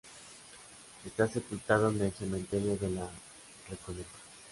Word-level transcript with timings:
Está 1.05 1.27
sepultado 1.27 1.91
en 1.91 2.01
el 2.01 2.11
Cementerio 2.11 2.75
de 2.75 2.89
la 2.89 3.07
Recoleta. 3.69 4.09